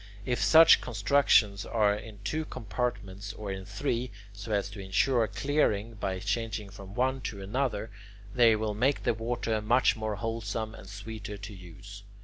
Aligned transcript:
If 0.25 0.43
such 0.43 0.81
constructions 0.81 1.63
are 1.63 1.93
in 1.93 2.21
two 2.23 2.43
compartments 2.45 3.33
or 3.33 3.51
in 3.51 3.65
three 3.65 4.09
so 4.33 4.51
as 4.51 4.67
to 4.71 4.79
insure 4.79 5.27
clearing 5.27 5.93
by 5.93 6.17
changing 6.17 6.69
from 6.71 6.95
one 6.95 7.21
to 7.21 7.39
another, 7.39 7.91
they 8.33 8.55
will 8.55 8.73
make 8.73 9.03
the 9.03 9.13
water 9.13 9.61
much 9.61 9.95
more 9.95 10.15
wholesome 10.15 10.73
and 10.73 10.89
sweeter 10.89 11.37
to 11.37 11.53
use. 11.53 12.01